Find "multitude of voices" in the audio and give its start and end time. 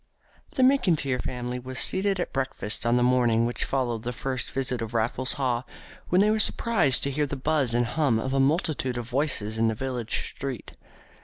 8.39-9.59